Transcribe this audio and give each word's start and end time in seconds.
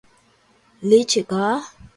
litigar 0.89 1.55